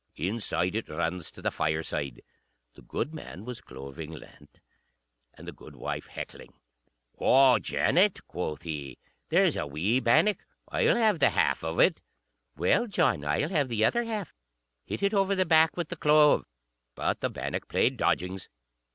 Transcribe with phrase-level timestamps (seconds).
[0.15, 2.23] Inside it runs to the fireside.
[2.73, 4.59] The goodman was cloving lint,
[5.35, 6.53] and the goodwife heckling.
[7.19, 8.97] "O Janet," quoth he,
[9.29, 12.01] "there's a wee bannock; I'll have the half of it."
[12.57, 14.33] "Well, John, I'll have the other half.
[14.83, 16.47] Hit it over the back with the clove."
[16.95, 18.49] But the bannock played dodgings.